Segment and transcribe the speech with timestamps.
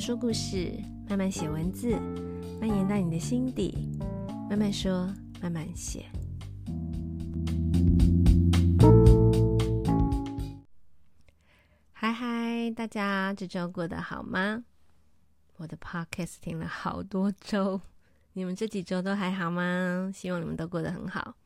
[0.00, 0.72] 说故事，
[1.10, 1.90] 慢慢写文字，
[2.58, 3.90] 蔓延到你的心底。
[4.48, 6.06] 慢慢说，慢慢写。
[11.92, 14.64] 嗨嗨，大家这周过得好吗？
[15.58, 17.78] 我的 podcast 听了好多周，
[18.32, 20.10] 你们这几周都还好吗？
[20.14, 21.36] 希望你们都过得很好。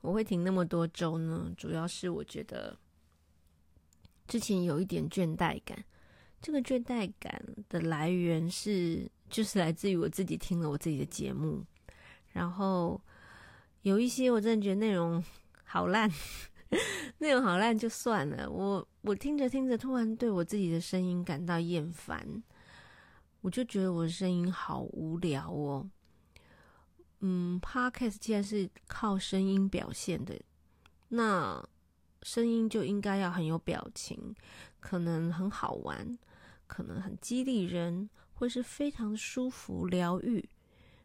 [0.00, 2.78] 我会停那么多周呢，主要是我觉得
[4.26, 5.84] 之前有一点倦怠感。
[6.42, 11.62] 这个倦怠感的来源是，就是来自于我自己听了我自己的节目，
[12.32, 13.00] 然后
[13.82, 15.22] 有一些我真的觉得内容
[15.64, 16.10] 好烂，
[17.18, 18.50] 内容好烂就算了。
[18.50, 22.42] 我我听着听着，突然对我自己的声音感到厌烦，
[23.42, 25.88] 我就觉得我的声音好无聊哦。
[27.20, 30.40] 嗯，Podcast 既然是靠声音表现的，
[31.08, 31.62] 那
[32.22, 34.34] 声音就应该要很有表情，
[34.80, 36.18] 可能很好玩。
[36.70, 40.48] 可能很激励人，或是非常舒服疗愈，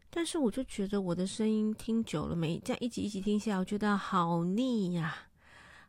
[0.08, 5.12] 但是我就觉得我的声音听久了没，这样一集一集听下来，我觉得好腻呀、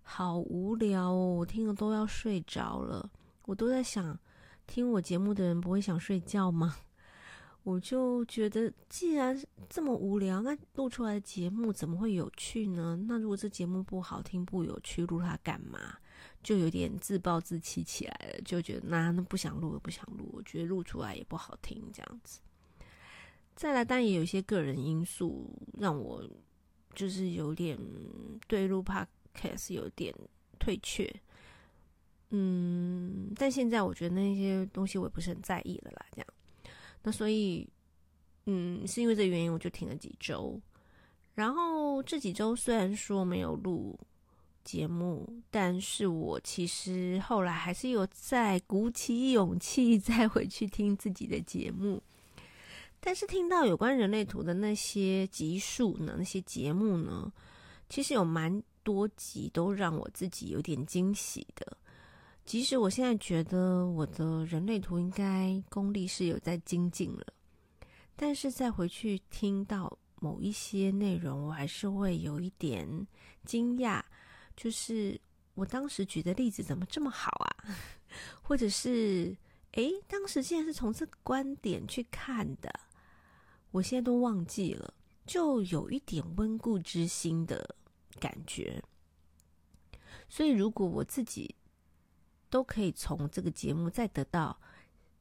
[0.02, 3.08] 好无聊哦，我听了都要睡着了。
[3.45, 4.20] 我都在想，
[4.66, 6.75] 听我节目的人不会想睡觉吗？
[7.61, 9.39] 我就觉得，既然
[9.70, 12.98] 这么无聊，那录出来的节目怎么会有趣呢？
[13.08, 15.98] 那如果这节目不好听、不有趣，录它干嘛？
[16.48, 20.30] 就有点自暴自弃起来了，就觉得那那不想录了，不想录。
[20.31, 22.39] 我觉得录出来也不好听，这样子。
[23.54, 26.23] 再来，但也有一些个人因素让我
[26.95, 27.78] 就是有点
[28.48, 30.16] 对录 Podcast 有点
[30.58, 31.14] 退却。
[32.30, 36.06] 嗯，但现在我觉得那些东西我也不是很在意了啦。
[36.14, 36.28] 这样，
[37.04, 37.67] 那所以，
[38.45, 40.61] 嗯，是因为这原因，我就停了几周。
[41.34, 44.00] 然后这几周虽然说没有录。
[44.68, 52.04] 节目，但是我其实后来还是有再鼓起勇气再回去听自己的节目，
[53.00, 57.32] 但是听到有关人类图的那些集数呢，那些节目呢，
[57.88, 61.78] 其实有蛮多集都让我自己有点惊喜的。
[62.44, 67.26] 即使我现在觉得我的人类图应该功力是有在精进了，
[68.17, 73.08] 但是再回去听到某一些内容，我还是会有一点
[73.45, 74.02] 惊讶。
[74.58, 75.18] 就是
[75.54, 77.64] 我当时举的例子怎么这么好啊？
[78.44, 79.38] 或者是，
[79.73, 82.80] 诶，当时竟然是从这个观点去看的，
[83.72, 84.94] 我现在都忘记了，
[85.26, 87.76] 就有一点温故知新的
[88.20, 88.84] 感觉。
[90.28, 91.56] 所以，如果我自己
[92.50, 94.60] 都可以从这个节目再得到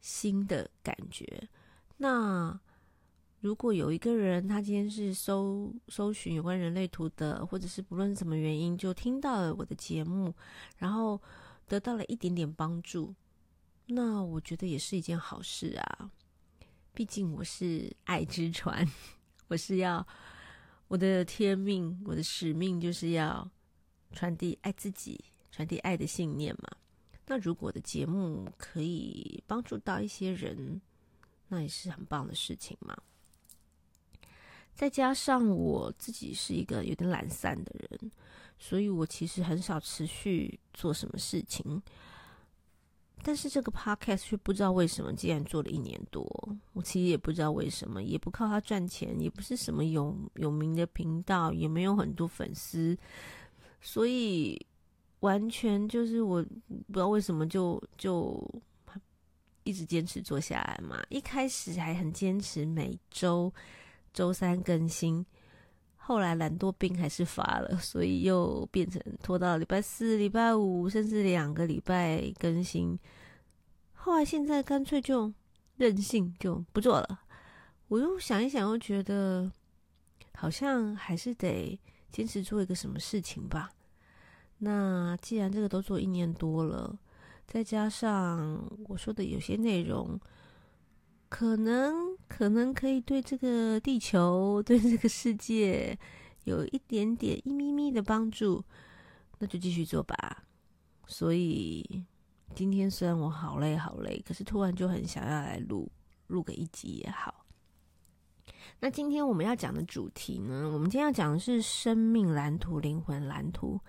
[0.01, 1.49] 新的感觉，
[1.99, 2.59] 那。
[3.41, 10.35] 如果有一个人，他今天是搜搜寻有关人类图的，或者是不论什么原因，就听到了我的节目，
[10.79, 11.21] 然后
[11.69, 13.15] 得到了一点点帮助，
[13.87, 16.11] 那我觉得也是一件好事啊。
[16.93, 18.85] 毕竟我是爱之船，
[19.49, 20.05] 我是要
[20.89, 23.49] 我的天命，我的使命就是要
[24.13, 26.71] 传递爱自己，传递爱的信念嘛。
[27.27, 30.81] 那如果我的节目可以帮助到一些人，
[31.49, 32.97] 那也是很棒的事情嘛。
[34.77, 38.11] 再加上我自己是一个有点懒散的人，
[38.59, 41.83] 所以我其实很少持续做什么事情。
[43.23, 46.23] 但是这个 podcast 却不知道为什么，竟然做了一年多。
[46.75, 52.97] 我其实也不知道为什么，也不靠它赚钱，也不是什么有有名的频道，也没有很多粉丝，
[53.81, 54.61] 所以
[55.21, 58.47] 完全就是我不知道为什么就就
[59.65, 61.03] 一直坚持做下来嘛。
[61.09, 63.51] 一开始还很坚持每周。
[64.17, 65.23] 周三更新，
[65.97, 72.99] 后来懒惰病还是发了，所以又变成拖到礼拜四、礼拜五，甚至两个礼拜更新。
[73.93, 75.31] 后来现在干脆就
[75.77, 77.21] 任性，就不做了。
[77.89, 79.53] 我又想一想，又觉得
[80.33, 81.79] 好像还是得
[82.11, 83.69] 坚持做一个什么事情吧。
[84.57, 86.99] 那既然这个都做一年多了，
[87.47, 90.19] 再加上我说的有些内容。
[91.29, 95.97] 可能可能可以对这个地球、对这个世界
[96.45, 98.63] 有一点点一咪咪的帮助，
[99.39, 100.45] 那就继续做吧。
[101.07, 102.05] 所以
[102.55, 105.91] 今天虽然我好累好累，可是突然就很想要来录
[106.27, 107.47] 录个一集也好。
[108.81, 113.81] 那今天我们要讲的主题呢，我们今天要讲的是生命蓝图、灵魂蓝图。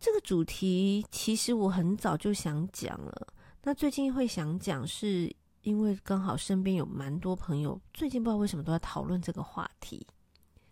[0.00, 3.28] 这个主题其实我很早就想讲了，
[3.62, 5.30] 那最近会想讲是。
[5.64, 10.06] 因为刚好身边有蛮多朋友，最近不知道为什么都在讨论这个话题，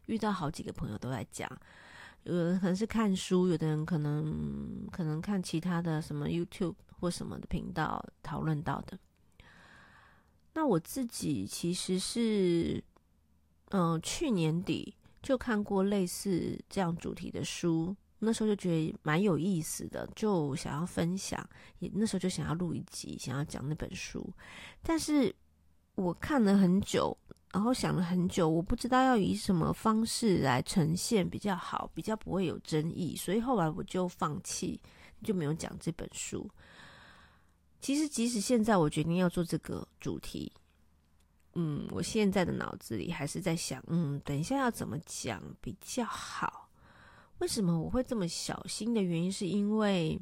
[0.07, 1.51] 遇到好几个朋友都在讲，
[2.25, 8.99] 有人可能是看书，有的人可能可能看其他的什么 YouTube 或什么的频道讨论到的。
[10.53, 12.85] 那我自己其实是，
[13.71, 21.45] 嗯、去年底就看过类似这样主题的书，那时候就觉得蛮有意思的，就想要分享，
[21.81, 24.33] 也那时候就想要录一集，想要讲那本书。
[24.81, 25.35] 但是
[25.97, 27.17] 我看了很久，
[27.53, 34.81] 然后想了很久，我不知道要以什么方式来呈现比较好，比较不会有争议，所以后来我就放弃，
[35.25, 36.49] 就没有讲这本书。
[37.81, 40.53] 其实，即使现在我决定要做这个主题，
[41.55, 46.62] 嗯，我现在的脑子里还是在想，嗯，等一下要怎么讲比较好？
[47.39, 50.21] 为什么我会这么小心的原因，是因为，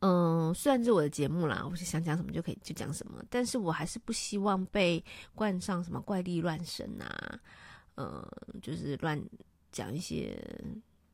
[0.00, 5.04] 嗯，虽然是我的节目啦，我是想讲什么就可以就讲什么，但是我还是不希望被
[5.34, 7.40] 冠上什么怪力乱神啊，
[7.96, 8.26] 嗯，
[8.60, 9.22] 就是乱
[9.70, 10.36] 讲一些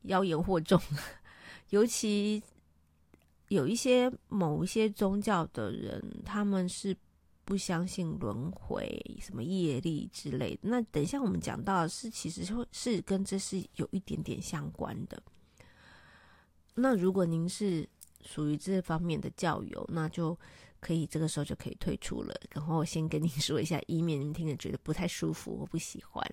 [0.03, 0.81] 妖言惑众，
[1.69, 2.41] 尤其。
[3.49, 6.97] 有一些某一些宗教的人，他们是
[7.45, 10.61] 不相信轮回、什么业力之类的。
[10.63, 15.21] 那等一下我们讲到的是，其实是是跟这是有一点点相关的。
[16.73, 17.87] 那如果您是
[18.21, 20.37] 属于这方面的教友，那就
[20.79, 22.35] 可以这个时候就可以退出了。
[22.51, 26.27] 然后我先跟您说一下，以免您听着觉得不太舒服，我不喜欢。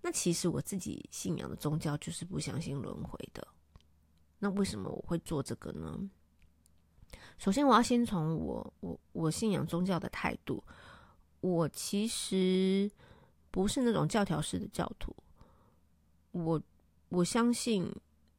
[0.00, 3.46] 那其实我自己信仰的宗教就是不相信轮回的。
[4.38, 6.08] 那为什么我会做这个呢？
[7.40, 10.62] 首先，我要先从我我我信仰宗教的态度。
[11.40, 12.90] 我其实
[13.50, 15.16] 不是那种教条式的教徒。
[16.32, 16.60] 我
[17.08, 17.90] 我相信，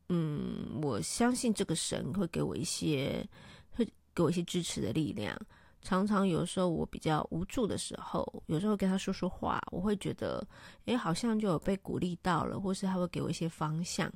[0.09, 3.27] 嗯，我相信这个神会给我一些，
[3.71, 3.83] 会
[4.13, 5.35] 给我一些支持的力量。
[5.81, 10.47] 常常有时候我比较无助的时候，有时候跟他说说话，我会觉得，
[10.85, 14.13] 诶，好像就有被鼓励到了，或是他会给我一些方向。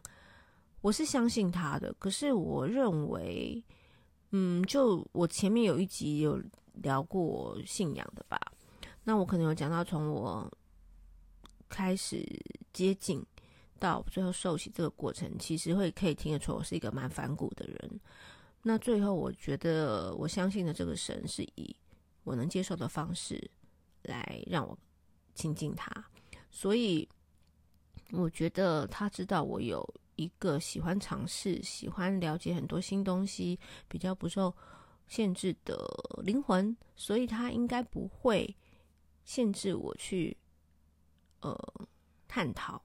[0.81, 3.63] 我是相信他的，可是我认为，
[4.37, 6.37] 嗯，就我前面有一集有
[6.83, 8.37] 聊过信仰的吧，
[9.05, 10.51] 那我可能有讲到从我
[11.69, 12.21] 开始
[12.73, 13.25] 接近
[13.79, 17.99] 到最后受洗这个过程，其实会可以听得出我是一个蛮反骨的人。
[18.61, 21.73] 那最后我觉得我相信的这个神是以
[22.25, 23.41] 我能接受的方式
[24.01, 24.77] 来让我
[25.33, 25.89] 亲近他，
[26.51, 27.07] 所以
[28.11, 29.81] 我觉得他知道我有。
[30.15, 34.55] 一个喜欢尝试、喜欢了解很多新东西、比较不受
[35.07, 35.77] 限制的
[36.23, 38.55] 灵魂，所以他应该不会
[39.23, 40.35] 限制我去
[41.41, 41.57] 呃
[42.27, 42.81] 探讨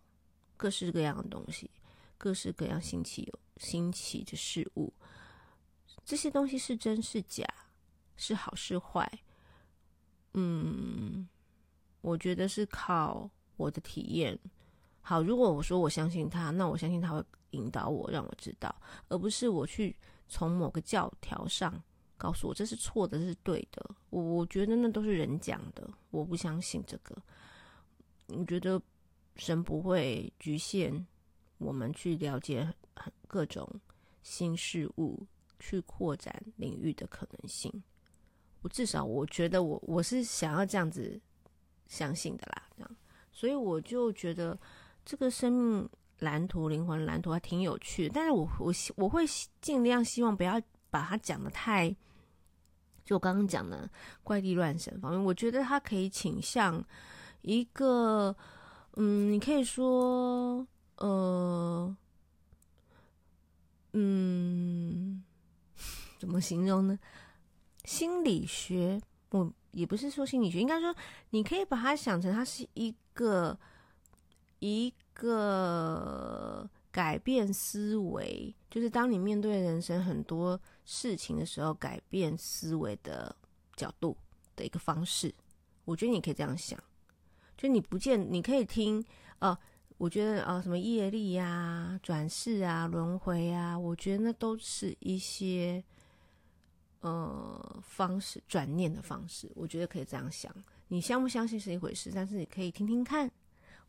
[0.56, 1.70] 各式各样的东西、
[2.18, 4.92] 各式各样新奇有新奇的事物。
[6.04, 7.46] 这些东西是真是假，
[8.16, 9.10] 是好是坏？
[10.34, 11.28] 嗯，
[12.00, 14.38] 我觉得是靠我的体验。
[15.10, 18.72] 好，如果我说我相信他，那我相信他会引导我，让我知道，
[19.08, 19.96] 而不是我去
[20.28, 21.82] 从某个教条上
[22.16, 23.84] 告诉我这是错的，这是对的。
[24.10, 27.20] 我我觉得那都是人讲的，我不相信这个。
[28.28, 28.80] 我觉得
[29.34, 31.04] 神不会局限
[31.58, 32.72] 我们去了解
[33.26, 33.68] 各种
[34.22, 35.26] 新事物，
[35.58, 37.82] 去扩展领域的可能性。
[38.62, 41.20] 我至少我觉得我我是想要这样子
[41.88, 42.96] 相信的啦，这样，
[43.32, 44.56] 所以我就觉得。
[45.04, 45.88] 这个生命
[46.20, 49.24] 蓝图、灵魂蓝图还挺有趣，但是我我我会
[49.60, 50.60] 尽量希望不要
[50.90, 51.90] 把它讲的太，
[53.04, 53.90] 就我刚刚讲的
[54.22, 56.84] 怪力乱神方面，我觉得它可以倾向
[57.42, 58.36] 一个，
[58.96, 60.66] 嗯，你可以说，
[60.98, 61.96] 呃，
[63.94, 65.24] 嗯，
[66.20, 66.98] 怎么形容呢？
[67.84, 70.94] 心理学，我也不是说心理学，应该说
[71.30, 73.58] 你可以把它想成它是一个。
[74.60, 83.34] 一个改变思维，就是当你面对人生很多事情的时候，改变思维的
[83.76, 84.16] 角度
[84.54, 85.34] 的一个方式。
[85.84, 86.78] 我觉得你可以这样想，
[87.56, 89.04] 就你不见你可以听，
[89.40, 89.56] 呃，
[89.98, 95.82] 我觉得呃，什么业力啊、转世啊、轮回啊，我觉得那都是一些
[97.00, 99.50] 呃方式转念的方式。
[99.54, 100.54] 我觉得可以这样想，
[100.88, 103.30] 你相不相信是一回事，但是你可以听听看。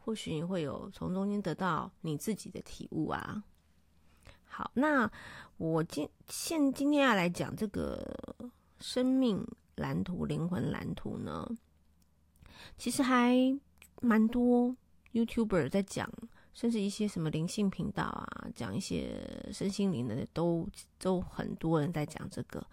[0.04, 3.44] 或许你会有从中间得到你自己的体悟啊。
[4.44, 5.10] 好，那
[5.58, 8.04] 我今现今天要来讲这个
[8.80, 11.48] 生命蓝图、灵魂蓝图呢，
[12.78, 13.36] 其实还
[14.02, 14.76] 蛮多
[15.14, 16.12] YouTuber 在讲，
[16.54, 20.68] 甚至一些什么灵性频道啊，讲一些身心灵的，都
[21.00, 22.66] 都很多人在讲这个。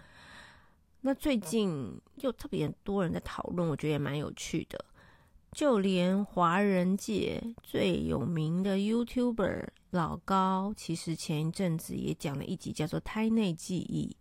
[1.02, 4.84] 那最近又特别多人在讨论，我觉得也蛮有趣的。
[5.52, 14.16] 就连华人界最有名的 YouTuber 老高，其实前一阵子也讲了一集叫做《胎内记忆》。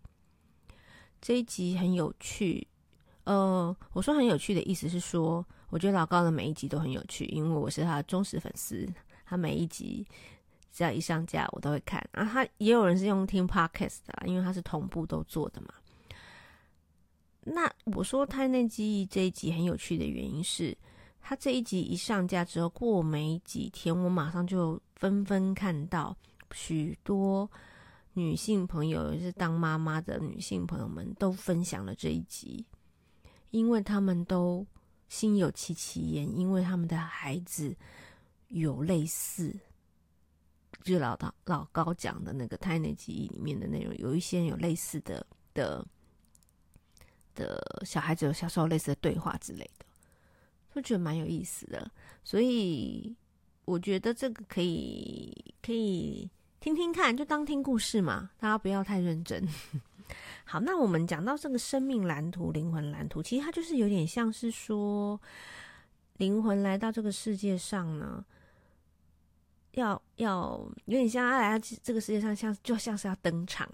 [1.21, 2.67] 这一集很有趣。
[3.25, 8.87] 呃，我说很有趣的意思是说，我觉得老高的每一集都很有趣，因为我是他的忠实粉丝。
[9.25, 10.07] 他每一集
[10.71, 11.99] 只要一上架，我都会看。
[12.13, 15.67] 啊，他也有人是用听 podcast 的，因为他是同步都做的嘛。
[17.43, 20.77] 那我说胎内记忆这一集很有趣的原因是，
[21.29, 26.15] 他这一集一上架之后，过没几天，我马上就纷纷看到
[26.53, 27.51] 许多
[28.13, 32.65] 女性朋友，也是当妈妈的女性朋友们都分享了这一集，
[33.49, 34.65] 因为他们都
[35.09, 37.75] 心有戚戚焉，因为他们的孩子
[38.47, 39.53] 有类似，
[40.85, 45.85] 就老老老高讲的那个胎内记忆里面的内容，有一些有类似的的
[47.35, 49.85] 的小孩子有小时候类似的对话之类的。
[50.77, 51.89] 我觉得蛮有意思的，
[52.23, 53.15] 所以
[53.65, 56.29] 我觉得这个可以可以
[56.59, 59.43] 听听看，就当听故事嘛，大家不要太认真。
[60.45, 65.19] 好，那我们讲到这个生命蓝图、灵魂蓝图，其实它就是有点像是说，
[66.17, 68.23] 灵魂来到这个世界上呢，
[69.71, 73.67] 要要有点像来到这个世界上，像就像是要登场，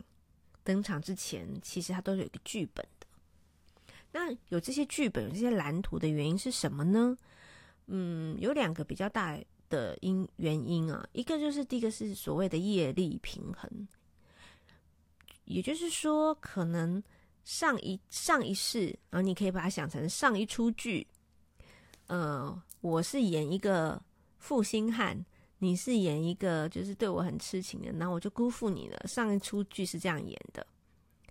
[0.64, 2.86] 登场之前，其实它都有一个剧本。
[4.16, 7.18] 那有这些剧本、有这些蓝图的原因是什么呢？
[7.88, 9.38] 嗯，有两个比较大
[9.70, 11.06] 的因原因啊。
[11.14, 13.88] 一个就是第一个是所谓的业力平衡，
[15.46, 17.02] 也就是说，可能
[17.44, 21.08] 上一上一世，然后你可以把它想成上一出剧。
[22.06, 24.00] 呃，我是演一个
[24.38, 25.26] 负心汉，
[25.58, 29.08] 你是演一个就是对我很痴情的，那我就辜负你了。
[29.08, 30.66] 上一出剧是这样演的，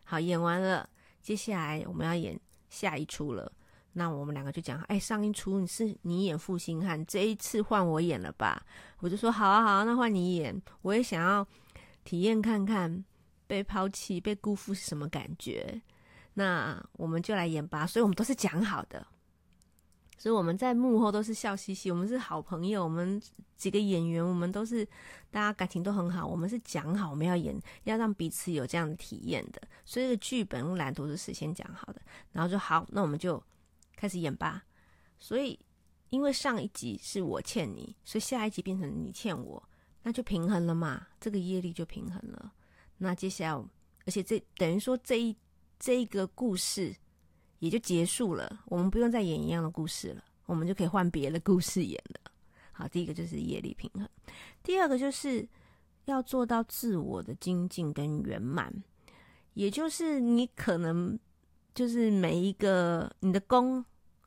[0.03, 0.89] 好，演完了，
[1.21, 2.39] 接下来我们要演。
[2.73, 3.53] 下一出了，
[3.93, 8.65] 那我们两个就讲，哎，上一出你是你演负心汉，这一次换我演了吧？
[9.01, 11.47] 我就说好啊好啊，那换你演，我也想要
[12.03, 13.05] 体验看看
[13.47, 15.83] 被抛弃、被辜负是什么感觉。
[16.33, 17.87] 那我们就来演吧。
[17.87, 19.07] 所以我们都是讲好的，
[20.23, 23.21] 所以我们在幕后都是笑嘻嘻，我们是好朋友，我们
[23.57, 24.87] 几个演员，我们都是
[25.33, 29.61] 大家感情都很好，我们是讲好我们要演，要让彼此有这样的体验的。
[29.85, 32.01] 所以这个剧本蓝图是事先讲好的。
[32.31, 33.43] 然后就好，那我们就
[33.97, 34.63] 开始演吧。
[35.19, 35.59] 所以，
[36.11, 39.61] 因为上一集是我欠你，所以下一集变成你欠我，
[40.05, 42.53] 那就平衡了嘛，这个业力就平衡了。
[42.99, 43.65] 那接下来，
[44.07, 45.37] 而且这等于说这一
[45.81, 46.95] 这一个故事
[47.63, 52.33] 也就结束了，我们不用再演一样的故事了，我们就可以换别的故事演了。
[52.73, 54.09] 好，第一个就是业力平衡，
[54.65, 55.49] 第二个就是
[56.07, 58.83] 要做到自我的精进跟圆满，
[59.55, 61.17] 也就是你可能。
[61.75, 63.83] 就是每一个你的功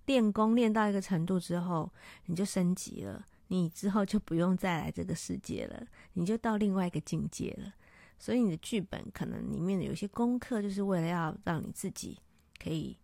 [0.08, 1.88] 练功练到一个程度之后，
[2.26, 7.72] 你就升级了，你之后就不用再来这个世界了，你就到另外一个境界了。
[8.18, 12.18] 所以你的剧本可能里面的有些功课，就是为了要让你自己
[12.58, 12.98] 可以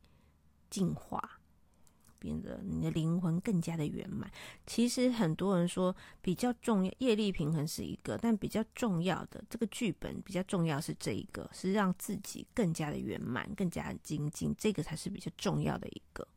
[0.72, 1.38] 进化。
[2.22, 4.32] 变得你的灵魂更加的圆满。
[4.68, 16.28] 其实很多人说比较重要，业力平衡是一个，但比较重要的这个剧本比较重要是这一个，是让自己更加的圆满，更加精进，这个才是比较重要的一个。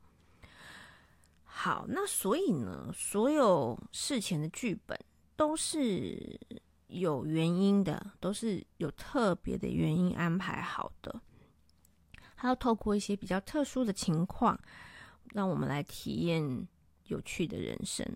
[1.45, 4.99] 好，那所以呢，所有事前的剧本
[5.37, 6.41] 都是
[6.87, 11.21] 有原因的，都是有特别的原因安排好的，
[12.44, 14.58] 还要透过一些比较特殊的情况。
[15.32, 16.68] 让我们来体验
[17.06, 18.06] 有趣的人生。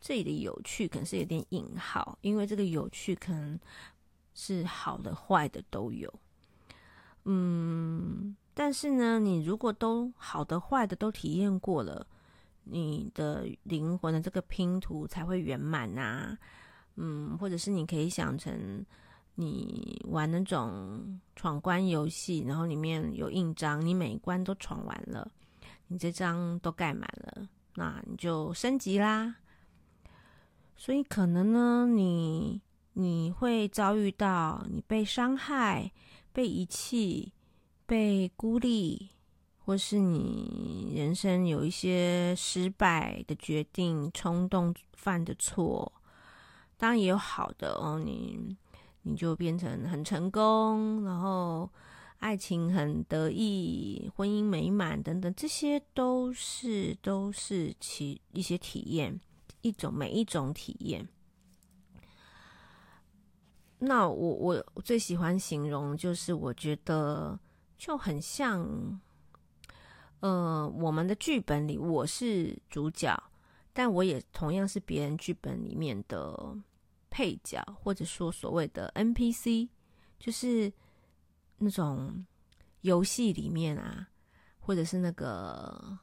[0.00, 3.58] 这里的有趣可能是有点引号，因为这个有趣可能
[4.34, 6.12] 是好的、坏的都有。
[7.24, 12.04] 嗯，但是呢，你如果都好的、坏的都体验过了，
[12.64, 16.36] 你的灵魂的这个拼图才会圆满啊。
[16.96, 18.84] 嗯，或者是你可以想成
[19.36, 25.30] 你玩那种闯关游戏，然后里面有印章，你每一关都闯完了。
[25.88, 29.36] 你这张都盖满了，那你就升级啦。
[30.74, 32.60] 所以可能呢，你
[32.94, 35.92] 你会遭遇到你被伤害、
[36.32, 37.32] 被遗弃、
[37.86, 39.10] 被孤立，
[39.58, 45.92] 或是你人生有一些失败的决定、冲动犯的错。
[46.76, 48.56] 当然也有好的哦，你
[49.06, 51.70] 你就变成很成功，然后。
[52.18, 59.20] 爱情很得意，婚姻美满等等，这些都是都是其一些体验，
[59.60, 61.06] 一种每一种体验。
[63.80, 67.38] 那我我最喜欢形容就是，我觉得
[67.76, 68.98] 就很像，
[70.20, 73.14] 呃，我们的剧本里我是主角，
[73.74, 76.56] 但我也同样是别人剧本里面的
[77.10, 79.68] 配角，或者说所谓的 NPC，
[80.18, 80.72] 就是。
[81.58, 82.26] 那种
[82.82, 84.06] 游戏里面啊，
[84.60, 85.98] 或者是那个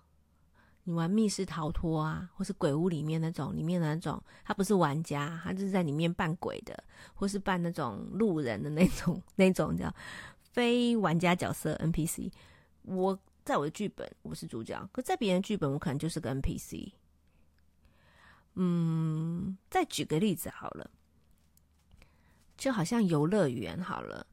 [0.83, 6.83] 你玩密室逃脱啊，或是鬼屋里面那种，里面的那种，他不是玩家，他就是在里面扮鬼的，
[7.13, 9.93] 或是扮那种路人的那种那种叫
[10.41, 12.31] 非玩家角色 NPC。
[12.81, 16.91] 我在我的剧本我是主角，可在别人剧本我可能就是个 NPC。
[18.55, 20.89] 嗯，再举个例子好了，
[22.55, 24.25] 就好像游乐园好了，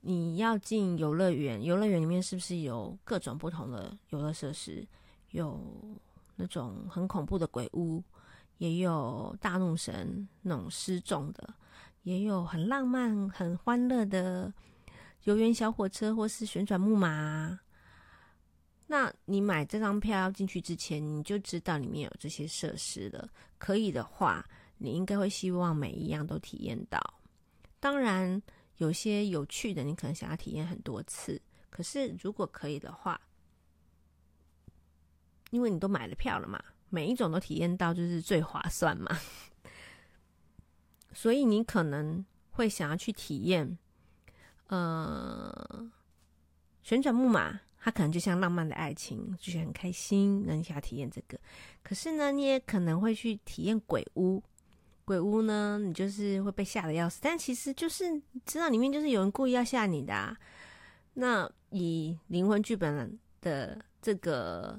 [0.00, 4.86] 你要进游乐园，游乐园里面是不是有各种不同的游乐设施？
[5.30, 5.60] 有
[6.36, 8.02] 那种很恐怖的鬼屋，
[8.56, 11.54] 也有大怒神那种失重的，
[12.02, 14.52] 也有很浪漫、很欢乐的
[15.24, 17.60] 游园小火车或是旋转木马。
[18.90, 23.28] 那你买这张票要进去之前，你就知道里面有这些设施了。
[23.58, 24.42] 可以的话，
[24.78, 26.98] 你应该会希望每一样都体验到。
[27.78, 28.42] 当然，
[28.78, 31.38] 有些有趣的，你可能想要体验很多次。
[31.68, 33.20] 可是，如果可以的话，
[35.50, 39.14] 因为你都买了票了嘛，每一种都体验到就是最划算嘛。
[41.12, 43.78] 所以，你可能会想要去体验，
[44.68, 45.92] 呃，
[46.82, 47.60] 旋转木马。
[47.88, 51.40] 它可能就像浪漫的爱情，就是很开心，那你想要体验这个。
[51.82, 54.42] 可是呢，你也可能会去体验鬼屋。
[55.06, 60.36] 鬼屋呢，你就是会被吓得要死，但其实就是知道里面就是有人故意要吓你的啊。
[61.14, 64.78] 那以灵魂剧本的这个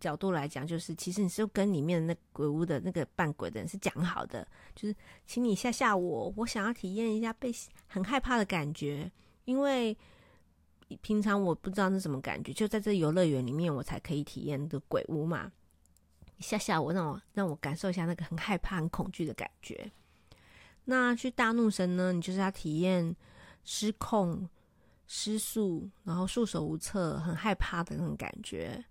[0.00, 7.52] 角度来讲，就是其实你是跟里面的那鬼屋的那个扮鬼的人是讲好的，就是请你吓吓我，我想要体验一下被
[7.86, 9.08] 很害怕的感觉，
[9.44, 9.96] 因为。
[11.02, 15.50] 平常我不知道是什么感觉，就在这游乐园里面，我才可以体验的鬼屋嘛。
[16.40, 19.90] 吓吓我，让我让我感受一下那个很害怕、很恐惧的感觉。
[20.84, 22.12] 那去大怒神呢？
[22.12, 23.14] 你就是要体验
[23.64, 24.48] 失控、
[25.06, 28.84] 失速，然后束手无策、很害怕的那种感觉。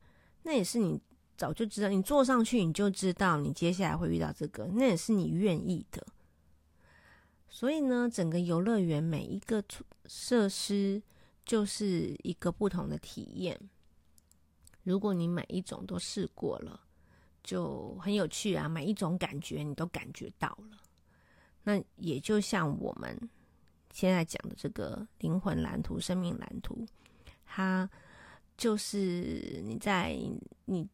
[0.43, 0.99] 那也是你
[1.37, 6.03] 早就知道，你坐上去你就知道你接下来会遇到这个，那也是你愿意的。
[7.49, 9.63] 所以呢，整个游乐园每一个
[10.05, 11.03] 设施。
[11.45, 13.59] 就是一个不同的体验。
[14.83, 16.79] 如果你每一种都试过了，
[17.43, 18.67] 就很有趣啊！
[18.67, 20.77] 每一种感觉你都感觉到了，
[21.63, 23.17] 那也就像我们
[23.91, 26.85] 现在讲的这个灵魂蓝图、生命蓝图，
[27.45, 27.89] 它
[28.57, 30.17] 就是你在
[30.65, 30.87] 你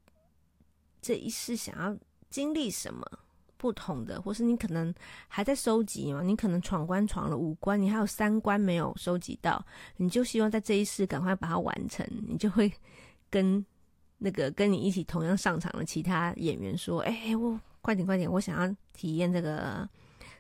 [1.02, 1.98] 这一世想要
[2.30, 3.20] 经历什么。
[3.60, 4.94] 不同的，或是你可能
[5.28, 6.22] 还在收集嘛？
[6.22, 9.64] 你可能闯关闯了五关，你还有三关没有收集到，
[9.98, 12.08] 你就希望在这一世赶快把它完成。
[12.26, 12.72] 你就会
[13.30, 13.64] 跟
[14.18, 19.88] 那个跟你一起同样上场的其他演员说：“哎、我快点快点，我想要体验这个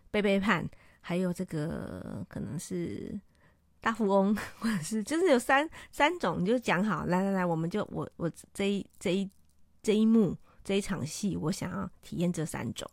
[0.10, 0.66] 背背叛，
[1.02, 3.20] 还有这个可能是
[3.82, 9.30] 大富翁，或者是就是有三三种，你就讲好，来来来，我们就我我这一这一
[9.84, 12.90] 这一幕这一场戏，我想要体验这三种。”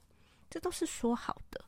[0.48, 1.64] 这都是说好的。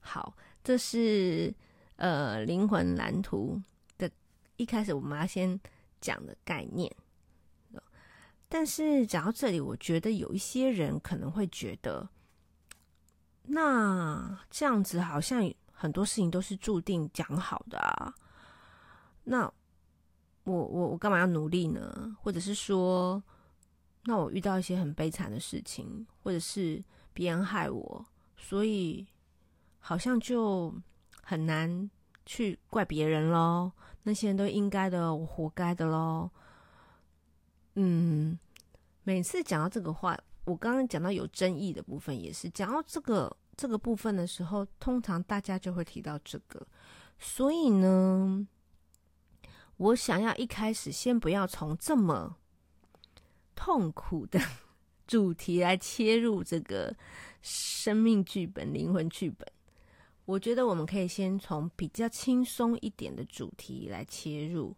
[0.00, 1.54] 好，这是
[1.96, 3.60] 呃灵魂蓝图
[3.98, 4.10] 的
[4.56, 5.58] 一开始我们要先
[6.00, 6.94] 讲的概念。
[8.48, 12.08] 但是讲到这里，我觉得有一些人可能会觉得，
[13.42, 18.14] 那这样子好像很多事情都是注定讲好的啊。
[19.24, 19.52] 那
[20.44, 22.16] 我我我干嘛要努力呢？
[22.22, 23.20] 或者是说，
[24.08, 29.04] 那我遇到一些很悲惨的事情，或者是别人害我，所以
[29.80, 30.72] 好像就
[31.22, 31.90] 很难
[32.24, 33.72] 去怪别人咯。
[34.04, 36.30] 那些人都应该的，我活该的咯。
[37.74, 38.38] 嗯，
[39.02, 46.64] 每次讲到这个话，我刚刚讲到有争议的部分，也是讲到这个这个部分的时候，通常大家就会提到这个。
[47.18, 48.46] 所以呢，
[49.78, 52.36] 我想要一开始先不要从这么。
[53.56, 54.38] 痛苦的
[55.08, 56.94] 主题来切入这个
[57.42, 59.48] 生命剧本、灵魂剧本，
[60.24, 64.76] 我觉得我们可以先从比较轻松一点的主题来切入。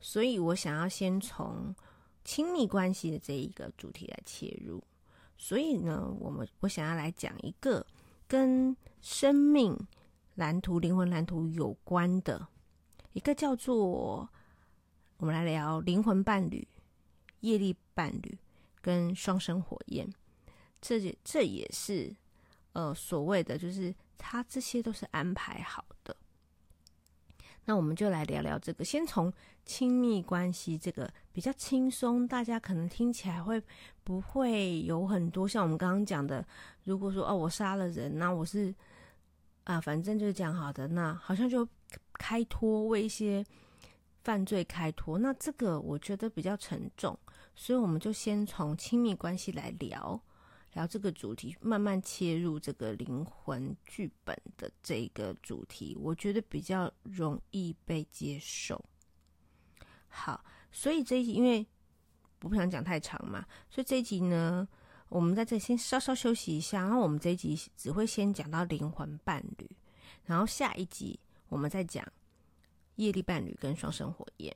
[0.00, 1.74] 所以我想要先从
[2.24, 4.82] 亲密关系的这一个主题来切入。
[5.36, 7.84] 所以呢，我们我想要来讲一个
[8.28, 9.76] 跟生命
[10.36, 12.46] 蓝图、灵魂蓝图有关的
[13.12, 14.28] 一个叫做，
[15.18, 16.66] 我们来聊灵魂伴侣。
[17.42, 18.36] 业力伴侣
[18.80, 20.12] 跟双生火焰，
[20.80, 22.12] 这也这也是
[22.72, 26.16] 呃所谓的，就是他这些都是安排好的。
[27.64, 29.32] 那我们就来聊聊这个，先从
[29.64, 33.62] 亲密关系这个比较轻松，大家可能听起来会
[34.02, 36.44] 不会有很多像我们刚刚讲的，
[36.82, 38.74] 如果说哦我杀了人，那我是
[39.62, 41.66] 啊反正就是讲好的，那好像就
[42.14, 43.46] 开脱为一些
[44.24, 47.16] 犯罪开脱，那这个我觉得比较沉重，
[47.54, 50.20] 所以我们就先从亲密关系来聊
[50.72, 58.82] 聊这个主题，慢慢切入这个灵魂剧本的这个主题，我觉得比较容易被接受。
[60.08, 61.66] 好，所以这一集因为
[62.42, 64.66] 我不想讲太长嘛，所以这一集呢，
[65.08, 69.70] 我们在这先稍稍休息一下，然后我们这一集只会先讲到灵魂伴侣，
[70.24, 72.06] 然后下一集我们再讲。
[72.96, 74.54] 业力伴侣跟双生火焰，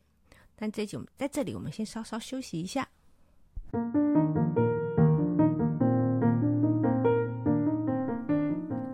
[0.58, 2.88] 但这集我们在这里，我们先稍稍休息一下。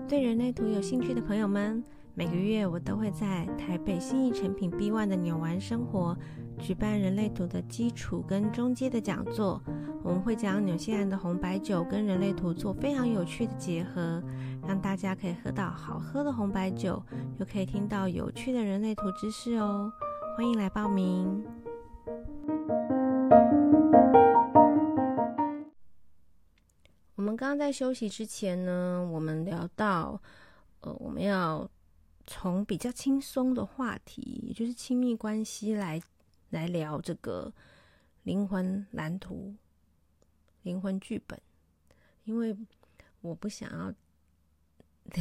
[0.09, 1.83] 对人类图有兴趣的朋友们，
[2.15, 6.17] 每个月我都会在台北新义成品 B One 的纽玩生活
[6.59, 9.63] 举办人类图的基础跟中阶的讲座。
[10.03, 14.21] 我们会将纽西兰的红白酒跟人类图做非常有趣的结合，
[14.67, 17.01] 让大家可以喝到好喝的红白酒，
[17.39, 19.93] 又可以听到有趣的人类图知识哦。
[20.35, 21.45] 欢迎来报名。
[27.15, 30.21] 我们刚刚在休息之前呢，我们聊到，
[30.81, 31.71] 呃，我们要
[32.27, 36.01] 从比较轻松的话题，也就是亲密关系来
[36.49, 37.53] 来聊这个
[38.23, 39.55] 灵魂蓝图。
[40.63, 41.39] 灵魂剧本，
[42.25, 42.57] 因为
[43.21, 43.93] 我不想要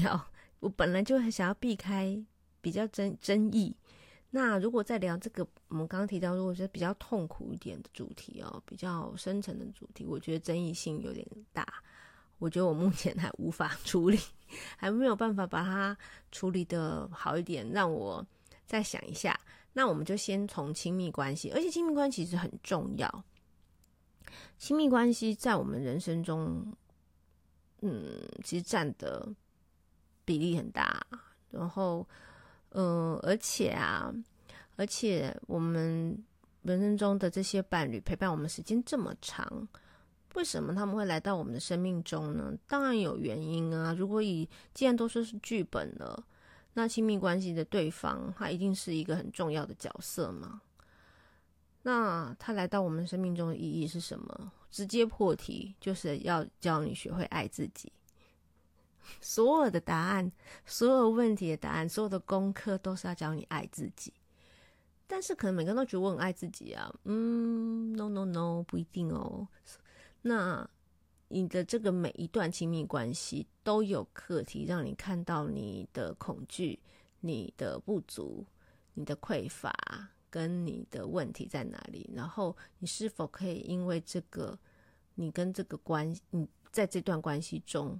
[0.01, 0.27] 聊，
[0.61, 2.23] 我本来就很想要避开
[2.61, 3.75] 比较争争议。
[4.33, 11.67] 那如果再聊这个，我们刚刚提到，如果是比较痛苦一点的主题哦，比较深层的主题，我觉得争议性有点大。
[12.39, 14.17] 我觉得我目前还无法 处理，
[14.77, 15.95] 还没有办法把它
[16.31, 18.25] 处理得好一点，让我
[18.65, 19.39] 再想一下。
[19.73, 23.23] 那我们就先从亲密关系，而且亲密关系其实很重要。
[24.57, 26.65] 亲密关系在我们人生中，
[27.81, 29.27] 嗯，其实占的
[30.23, 31.05] 比例很大。
[31.49, 32.07] 然后，
[32.71, 34.13] 嗯、而且啊，
[34.75, 36.17] 而且我们
[36.63, 39.67] 人生中的这些伴侣陪伴我们时间这么长，
[40.35, 42.53] 为什么他们会来到我们的生命中呢？
[42.67, 43.93] 当然有原因啊。
[43.93, 46.23] 如果以既然都说是剧本了，
[46.73, 50.61] 那亲密关系的对方他一定是一个很重要的角色嘛。
[51.83, 54.51] 那他来到我们生命中的意义是什么？
[54.69, 57.91] 直接破题，就是要教你学会爱自己。
[59.19, 60.31] 所有的答案，
[60.65, 64.13] 所有问题的答案，所有的功课，都是要教你爱自己。
[65.07, 69.47] 但是可能每个人都觉得我很爱自己啊，嗯，no no no，不一定哦。
[70.21, 70.69] 那
[71.27, 76.79] 你的这个每一段亲密关系都有课题，让你看到你的恐惧、
[77.19, 78.45] 你的不足、
[78.93, 79.73] 你的匮乏。
[80.31, 82.09] 跟你的问题在哪里？
[82.15, 84.57] 然后你是否可以因为这个，
[85.15, 87.99] 你跟这个关，你在这段关系中，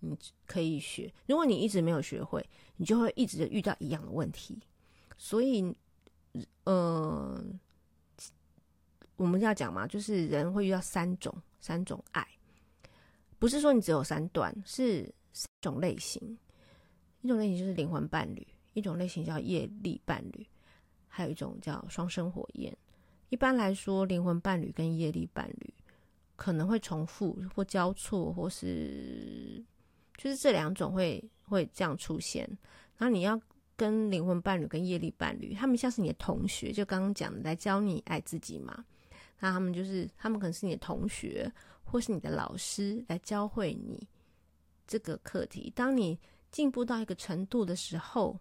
[0.00, 1.12] 你可以学。
[1.26, 2.44] 如果你一直没有学会，
[2.76, 4.60] 你就会一直遇到一样的问题。
[5.16, 5.74] 所以，
[6.64, 7.42] 呃，
[9.16, 12.26] 我们要讲嘛，就是人会遇到三种三种爱，
[13.38, 16.38] 不是说你只有三段，是三种类型。
[17.22, 20.46] 一种类型就是灵魂伴侣，一种类型叫业力伴侣。
[21.08, 22.76] 还有一种叫双生火焰。
[23.30, 25.74] 一般来说，灵魂伴侣跟业力伴侣
[26.36, 29.64] 可能会重复或交错，或是
[30.16, 32.46] 就是这两种会会这样出现。
[32.96, 33.40] 然后你要
[33.76, 38.84] 跟灵魂伴侣跟业力伴侣，他们像是你的同学，就刚刚讲的来教你爱自己嘛。
[39.38, 41.52] 那他们就是他们可能是你的同学，
[41.84, 44.08] 或是你的老师来教会你
[44.86, 45.70] 这个课题。
[45.76, 46.18] 当你
[46.50, 48.38] 进步到一个程度的时候，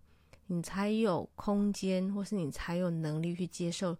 [0.47, 3.97] 你才有空间，或是你才有能力去接受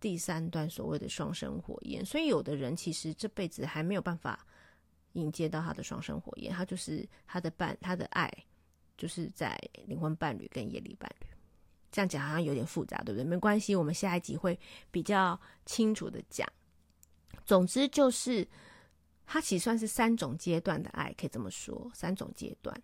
[0.00, 2.02] 第三段所谓的双生火焰。
[2.02, 4.46] 所以，有的人其实这辈子还没有办法
[5.14, 8.32] 迎接到他的双生火焰，他就是他的伴，他的爱
[8.96, 11.26] 就是在灵魂伴侣跟业力伴侣。
[11.92, 13.24] 这样讲好像有点复杂，对不对？
[13.24, 14.56] 没关系，我们下一集会
[14.90, 16.48] 比较清楚的讲。
[17.44, 18.46] 总之，就是
[19.26, 22.80] 它其实算是三种阶段的爱，可以这么说，三种阶段。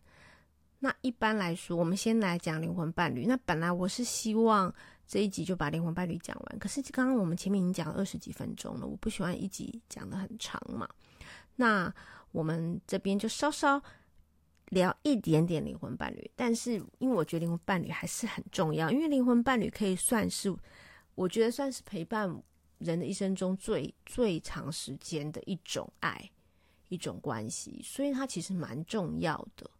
[0.80, 3.26] 那一般来说，我们先来讲灵魂伴侣。
[3.26, 4.74] 那本来我是希望
[5.06, 10.88] 这一集就把灵魂伴侣讲完，可是刚刚我们前面已经讲了二十几分钟了，我不喜欢一集讲的很长嘛。
[11.56, 11.92] 那
[12.32, 13.82] 我们这边就稍稍
[14.70, 20.54] 聊一点点灵魂伴侣，但是因为我觉得灵魂伴侣还是很重要，因为灵魂伴侣可以算是，
[21.14, 22.42] 我觉得算是陪伴
[22.78, 26.30] 人的一生中最最长时间的一种爱，
[26.88, 29.70] 一种关系，所以它其实蛮重要的。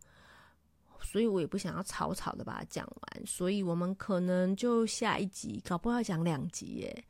[1.02, 7.04] 所以我也不想要草草的把它讲完，所以我们可能就下一集，搞不好要讲两集耶，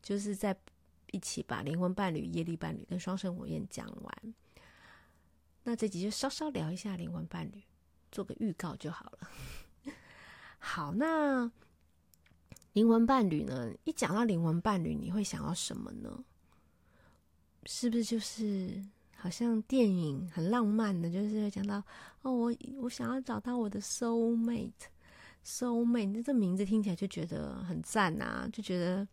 [0.00, 0.56] 就是在
[1.14, 4.34] 一起把灵魂伴侣、业力伴侣跟双生火焰讲完。
[5.62, 7.62] 那这集就稍稍聊一下灵魂伴侣，
[8.10, 9.30] 做个预告就好了。
[10.58, 11.48] 好，那
[12.72, 13.72] 灵魂伴侣呢？
[13.84, 16.24] 一讲到灵魂伴侣，你会想到什么呢？
[17.66, 18.84] 是不是就是
[19.16, 21.82] 好像电影很浪漫的，就是讲到
[22.22, 29.06] 哦，我我想要找到我的 soul mate，soul mate，那这名字听起来就觉得很赞啊，就觉得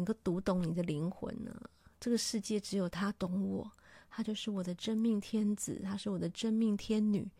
[0.00, 1.54] 能够读懂你的灵魂呢。
[2.00, 3.70] 这个世界只有他懂我，
[4.08, 7.30] 他就是我的真命天子，他是我的真命天女，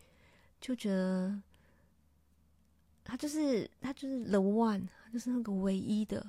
[0.59, 1.41] 就觉得
[3.03, 4.87] 他就是他就是 the one。
[5.11, 6.25] 就是那个唯一的，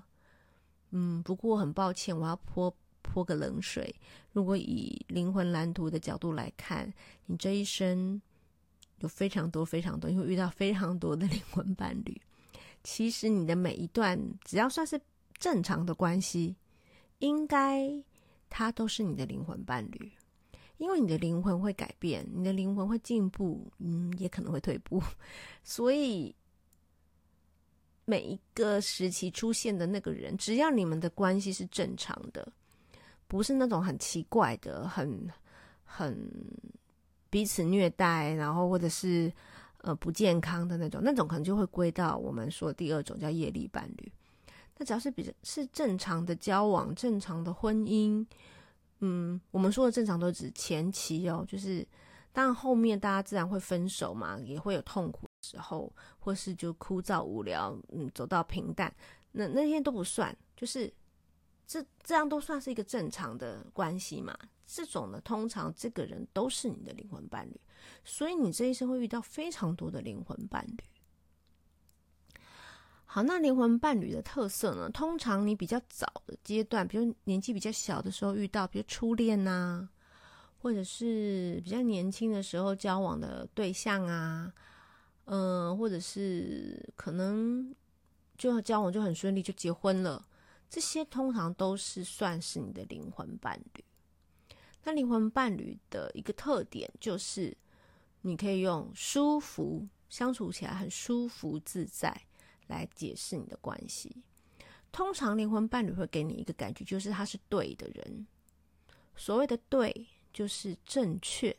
[0.90, 3.94] 嗯，不过很抱歉，我要泼泼个冷水。
[4.32, 6.92] 如果以灵魂蓝图的角度来看，
[7.26, 8.20] 你这一生
[8.98, 12.20] 有非常多、非常多，你会遇到非常多的 灵魂伴侣。
[12.82, 15.00] 其实你的每一段，只要算是
[15.42, 16.54] 正常的关系，
[17.18, 17.90] 应该
[18.48, 20.10] 它都是你的灵魂伴侣，
[20.78, 25.02] 因为你的灵魂会改变，你的灵魂会进步，嗯，也可能会退步，
[25.64, 26.34] 所以。
[28.04, 32.52] 每一个时期出现的那个人，只要你们的关系是正常的，
[33.28, 35.30] 不是那种很奇怪的、很
[35.84, 36.28] 很
[37.30, 39.32] 彼此虐待，然后或者是
[39.82, 44.12] 呃不健康的那种，那种可能就会归到我们说第二种叫业力伴侣。
[44.76, 48.26] 那只要是比较是正常的交往、正常的婚姻，
[49.00, 51.86] 嗯，我们说的正常都指前期哦，就是
[52.32, 55.26] 当然后面大家自然会分手嘛，也会有痛苦。
[55.44, 58.94] 时候，或是就枯燥无聊，嗯，走到平淡，
[59.32, 60.90] 那那些都不算，就是
[61.66, 64.38] 这这样都算是一个正常的关系嘛。
[64.64, 67.60] 这种呢，通常这个人都是你的灵魂伴侣，
[68.04, 70.84] 所以你这一生会遇到非常多的灵魂伴侣。
[73.14, 74.88] 好，那灵魂伴侣的特色呢？
[74.88, 79.88] 通常你比较早的阶段，比如年纪比较小的时候遇到，比如初恋呐、啊，
[80.62, 84.50] 或者是比较年轻的时候交往的对象啊。
[85.26, 87.74] 嗯、或者是可能
[88.38, 90.26] 就交往就很顺利就结婚了，
[90.70, 93.84] 这些通常都是算是你的灵魂伴侣。
[94.84, 97.54] 那灵魂伴侣的一个特点就是，
[98.22, 102.22] 你可以用舒服，相处起来很舒服自在
[102.72, 104.10] 来解释你的关系。
[104.90, 108.26] 通常灵魂伴侣会给你一个感觉，就是他是对的人。
[109.14, 111.54] 所谓的对，就是正确。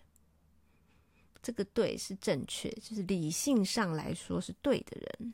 [1.42, 5.34] 这个对是正确，就是理性上来说是对的人。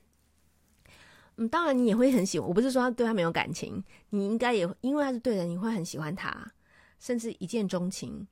[1.35, 2.47] 嗯，当然你也会很喜欢。
[2.47, 6.51] 我不是说他对他没有感情，你应该也因为他是对的，你会很喜欢他，
[6.99, 8.27] 甚至一见钟情，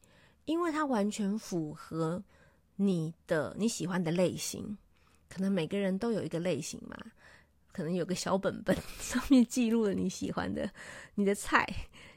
[0.45, 2.23] 因为他完全符合
[2.77, 4.77] 你的你喜欢的类型。
[5.29, 6.97] 可能每个人都有一个类型嘛，
[7.77, 10.67] 可能有个小本本 上面记录了你喜欢的
[11.13, 11.63] 你的菜，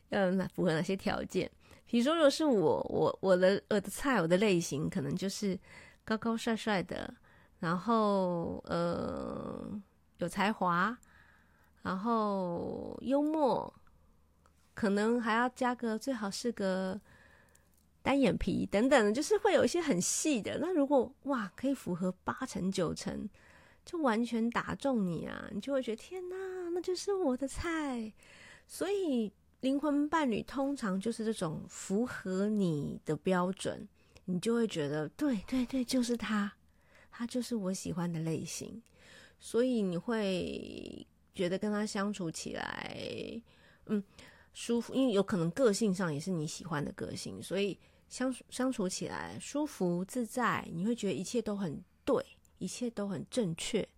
[0.09, 1.51] 嗯，符合哪些条件。
[1.85, 5.59] 比如说，如果是我，我我的我的菜，我的类型可能就是
[6.03, 7.13] 高高帅帅的，
[7.59, 9.71] 然后呃
[10.17, 10.97] 有才华，
[11.83, 13.71] 然后幽默，
[14.73, 16.99] 可能还要加个最好是个
[18.01, 20.57] 单眼皮等等，就是会有一些很细的。
[20.59, 23.29] 那如果哇可以符合八成九成，
[23.91, 26.37] 就完全打中你啊，你就会觉得天哪，
[26.75, 28.13] 那就是我的菜。
[28.67, 29.33] 所以。
[29.61, 33.87] 灵魂伴侣通常就是这种符合你的标准，
[34.25, 36.51] 你就会觉得对对对，就是他，
[37.11, 38.83] 他就是我喜欢的类型，
[39.39, 42.97] 所以你会觉得跟他相处起来，
[43.85, 44.03] 嗯，
[44.55, 52.25] 舒服，因为有可能个性上也是你喜欢的个性，所以相相处起来舒服自在，你会觉得一切都很对，
[52.61, 53.89] 一切都很正确，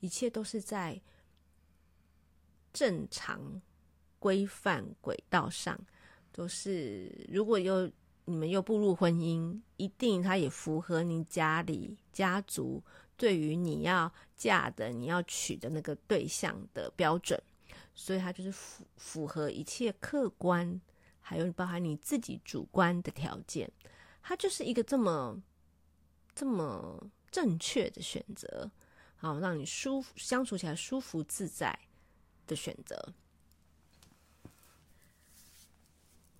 [0.00, 1.00] 一切都是在
[2.72, 3.62] 正常。
[4.18, 5.78] 规范轨道上，
[6.32, 7.88] 都是如果又
[8.24, 12.82] 你们又步入婚姻，一定他也符合你家里家族
[13.16, 17.40] 对于你要嫁的、你要娶的那个对象的标准，
[17.94, 20.80] 所以他就是符符合一切客观，
[21.20, 23.70] 还有包含你自己主观的条件，
[24.22, 25.40] 他就是一个这么
[26.34, 28.70] 这么正确的选择，
[29.16, 31.78] 好让你舒服相处起来舒服自在
[32.46, 33.14] 的选择。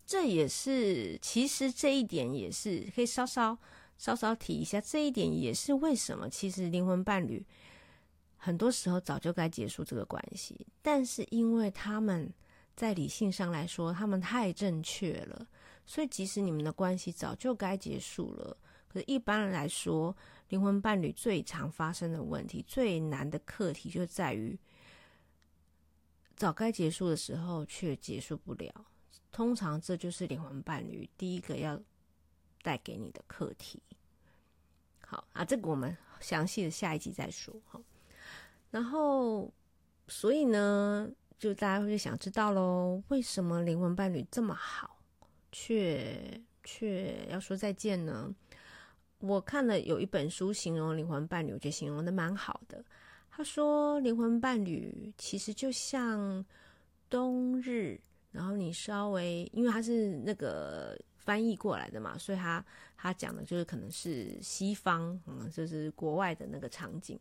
[0.07, 3.59] 这也是，其实这一点也是可以稍稍
[3.99, 4.81] 稍稍提一下。
[4.81, 7.45] 这一点也是为什么，其实灵魂伴侣
[8.37, 12.33] 很多时候早就该结束这个关系，但是因为他们
[12.77, 15.45] 在理性上来说，他们太正确了，
[15.85, 20.17] 所以即使你们的关系早就该结束了，可是一般来说，
[20.49, 24.59] 灵魂伴侣最常发生的问题、最难的课题，就在于
[26.37, 28.87] 早该结束的时候却结束不了。
[29.33, 31.81] 通常这就是灵魂伴侣第一个要
[32.63, 33.83] 带给你的课题。
[35.07, 37.81] 好啊，这个我们详细的下一集再说哈。
[38.71, 39.53] 然后
[40.09, 44.99] 所以呢，就大家会想知道喽，为什么灵魂伴侣这么好，
[45.51, 48.35] 却却要说再见呢？
[49.21, 52.85] 我看了有一本书形容灵魂伴侣，我觉得形容的蛮好的。
[53.31, 56.45] 他说，灵魂伴侣其实就像
[57.09, 58.01] 冬日，
[58.33, 62.65] 然后你稍微，因为他是那个翻译过来的嘛，所以他
[62.97, 67.19] 他讲的就是可能是西方，嗯，就是国外的那个场景，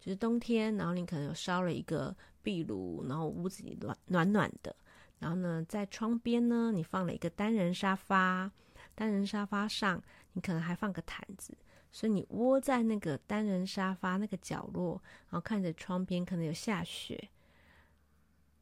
[0.00, 4.74] 就是冬天，然后你可能有烧了一个壁炉，然后屋子里暖暖暖的，
[5.18, 8.50] 然后呢，在窗边呢，你放了一个单人沙发，
[8.94, 10.02] 单人沙发上。
[10.38, 11.52] 你可能还放个毯子，
[11.90, 17.28] 所以你窝在那个单人沙发那个角落，然后看着窗边可能有下雪，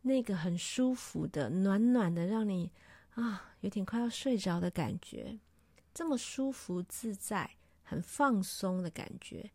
[0.01, 2.73] 那个很舒服的、暖暖的，让你
[3.11, 5.39] 啊有点快要睡着的感觉，
[5.93, 7.51] 这么舒服自在、
[7.83, 9.51] 很放松的感觉，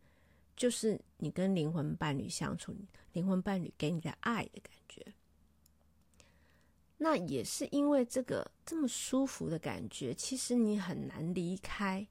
[0.56, 2.78] 就是你跟灵魂伴侣相处，
[3.14, 5.04] 灵魂伴侣给你的爱的感觉。
[7.04, 12.08] 那也是因为这个这么舒服的感觉，其实你很难离开。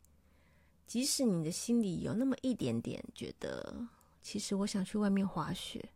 [0.85, 3.87] 即使你的心里有那么一点点觉得，
[4.21, 5.93] 其实我想去外面滑雪，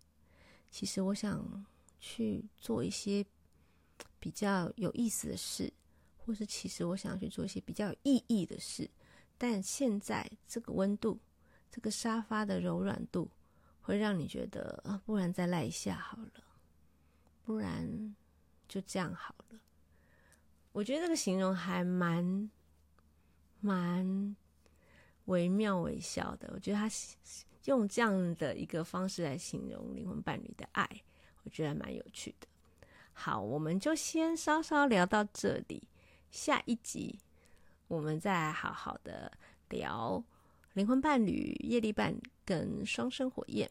[0.71, 1.67] 其实我想
[1.99, 3.27] 去做一些
[4.21, 5.73] 比较有意思的事，
[6.17, 8.89] 或是其实我想去做一些比较有意义的事，
[9.37, 11.19] 但现在这个温度，
[11.69, 13.29] 这个沙发的柔软度，
[13.81, 16.45] 会让你觉得啊，不然再赖一下好了，
[17.43, 18.15] 不然。
[18.69, 19.59] 就这样好了，
[20.73, 22.51] 我觉得这个形容还蛮
[23.61, 24.37] 蛮
[25.27, 26.51] 惟妙惟肖的。
[26.53, 26.89] 我觉得他
[27.65, 30.89] 用这样的一个方式来形容灵魂伴侣的爱，
[31.45, 32.47] 我觉得还蛮有趣的。
[33.13, 35.89] 好，我们就先稍稍聊到这里，
[36.31, 37.19] 下一集
[37.87, 39.31] 我们再好好的
[39.69, 40.23] 聊
[40.73, 43.71] 灵魂伴侣、业力伴跟双生火焰。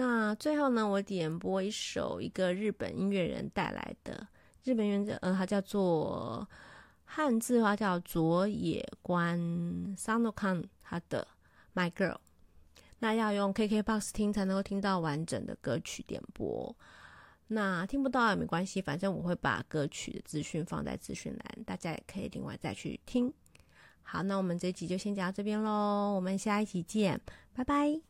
[0.00, 4.26] 那最后呢，我点播一首一个日本音乐人带来的
[4.64, 6.48] 日本音乐人，呃，他叫做
[7.04, 9.38] 汉字的话叫佐野观
[9.98, 11.28] Sano-kan，他的
[11.74, 12.16] My Girl。
[13.00, 16.74] 那要用 KKBOX 听才能够听到完整的歌曲点播。
[17.48, 23.30] 那听不到也没关系，反正我会把歌曲的资讯放在资讯栏，大家也可以另外再去听。
[24.02, 27.20] 好，那我们这一集就先讲到这边喽，我们下一集见，
[27.52, 28.09] 拜拜。